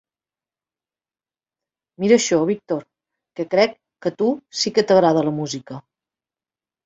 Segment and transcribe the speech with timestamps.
[2.03, 2.81] Mira això, Víctor,
[3.41, 4.29] que crec que a tu
[4.61, 5.81] sí que t'agrada la música.